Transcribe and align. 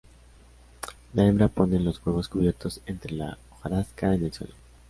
La 1.13 1.27
hembra 1.27 1.47
ponen 1.47 1.85
los 1.85 2.03
huevos 2.03 2.27
cubiertos 2.27 2.81
entre 2.87 3.13
la 3.15 3.37
hojarasca, 3.51 4.15
en 4.15 4.25
el 4.25 4.33
suelo. 4.33 4.53